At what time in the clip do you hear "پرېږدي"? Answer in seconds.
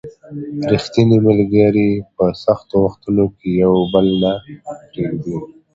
4.89-5.37